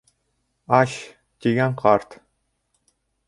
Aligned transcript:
—Ащ,— 0.79 0.93
тигән 1.45 1.77
ҡарт. 1.83 2.17